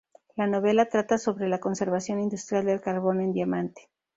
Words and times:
La 0.35 0.47
novela 0.47 0.89
trata 0.89 1.19
sobre 1.19 1.47
la 1.47 1.59
conversión 1.59 2.19
industrial 2.19 2.65
del 2.65 2.81
carbón 2.81 3.21
en 3.21 3.33
diamante. 3.33 3.87